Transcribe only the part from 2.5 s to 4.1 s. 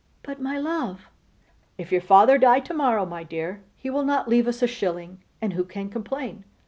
to morrow, my dear, he will